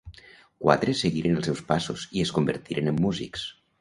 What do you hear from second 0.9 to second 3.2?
seguiren els seus passos i es convertiren en